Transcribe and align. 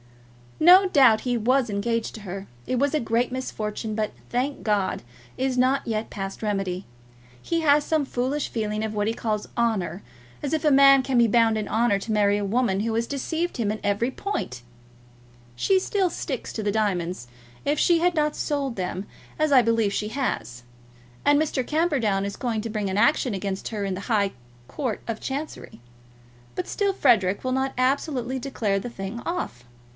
No 0.59 0.87
doubt 0.89 1.21
he 1.21 1.37
was 1.37 1.69
engaged 1.69 2.13
to 2.15 2.21
her. 2.21 2.47
It 2.67 2.77
was 2.79 2.93
a 2.93 2.99
great 2.99 3.31
misfortune, 3.31 3.95
but, 3.95 4.11
thank 4.29 4.61
God, 4.63 5.01
is 5.37 5.57
not 5.57 5.85
yet 5.87 6.09
past 6.11 6.43
remedy. 6.43 6.85
He 7.41 7.61
has 7.61 7.83
some 7.83 8.05
foolish 8.05 8.47
feeling 8.49 8.83
of 8.83 8.93
what 8.93 9.07
he 9.07 9.13
calls 9.13 9.47
honour; 9.57 10.03
as 10.43 10.53
if 10.53 10.63
a 10.63 10.71
man 10.71 11.01
can 11.01 11.17
be 11.17 11.27
bound 11.27 11.57
in 11.57 11.67
honour 11.67 11.97
to 11.99 12.11
marry 12.11 12.37
a 12.37 12.45
woman 12.45 12.79
who 12.81 12.93
has 12.93 13.07
deceived 13.07 13.57
him 13.57 13.71
in 13.71 13.79
every 13.83 14.11
point! 14.11 14.61
She 15.55 15.79
still 15.79 16.09
sticks 16.11 16.53
to 16.53 16.63
the 16.63 16.71
diamonds, 16.71 17.27
if 17.65 17.79
she 17.79 17.99
has 17.99 18.13
not 18.13 18.35
sold 18.35 18.75
them, 18.75 19.05
as 19.39 19.51
I 19.51 19.61
believe 19.63 19.93
she 19.93 20.09
has; 20.09 20.61
and 21.25 21.39
Mr. 21.41 21.65
Camperdown 21.65 22.23
is 22.25 22.35
going 22.35 22.61
to 22.61 22.69
bring 22.69 22.89
an 22.89 22.97
action 22.99 23.33
against 23.33 23.67
her 23.69 23.83
in 23.83 23.95
the 23.95 24.01
High 24.01 24.31
Court 24.67 25.01
of 25.07 25.19
Chancery. 25.19 25.79
But 26.55 26.67
still 26.67 26.93
Frederic 26.93 27.43
will 27.43 27.51
not 27.51 27.73
absolutely 27.77 28.37
declare 28.39 28.79
the 28.79 28.89
thing 28.89 29.21
off. 29.25 29.65